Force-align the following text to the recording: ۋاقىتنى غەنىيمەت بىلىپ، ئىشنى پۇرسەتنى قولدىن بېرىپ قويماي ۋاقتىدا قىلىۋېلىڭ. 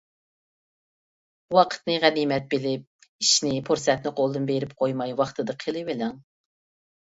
ۋاقىتنى 1.55 1.97
غەنىيمەت 2.05 2.47
بىلىپ، 2.55 3.07
ئىشنى 3.27 3.53
پۇرسەتنى 3.69 4.15
قولدىن 4.23 4.49
بېرىپ 4.51 4.75
قويماي 4.83 5.17
ۋاقتىدا 5.23 5.59
قىلىۋېلىڭ. 5.67 6.19